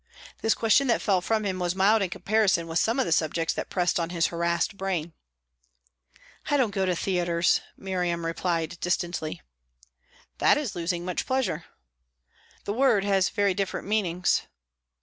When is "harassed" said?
4.33-4.75